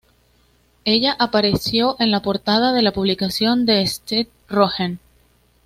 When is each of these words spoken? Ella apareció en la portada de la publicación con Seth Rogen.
Ella 0.83 1.15
apareció 1.19 1.95
en 1.99 2.09
la 2.09 2.23
portada 2.23 2.73
de 2.73 2.81
la 2.81 2.91
publicación 2.91 3.67
con 3.67 3.85
Seth 3.87 4.29
Rogen. 4.49 4.99